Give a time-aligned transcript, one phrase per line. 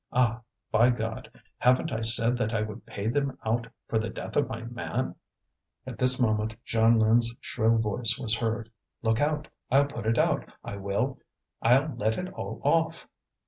[0.11, 0.41] Ah,
[0.71, 1.31] by God!
[1.59, 5.13] haven't I said that I would pay them out for the death of my man!"
[5.85, 8.71] At this moment Jeanlin's shrill voice was heard:
[9.03, 9.47] "Look out!
[9.69, 11.19] I'll put it out, I will!
[11.61, 13.07] I'll let it all off!"